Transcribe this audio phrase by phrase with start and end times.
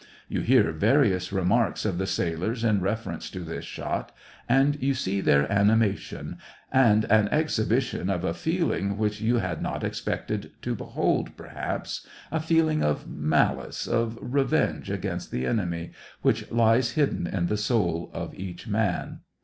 [0.27, 4.11] You hear various remarks of the sailors in reference to this shot,
[4.49, 6.39] and you see their animation,
[6.71, 12.39] and an exhibition of a feeling which you had not expected to behold perhaps— a
[12.39, 15.91] feeling of malice, of revenge against the enemy,
[16.23, 19.19] which lies hidden in the soul of each man.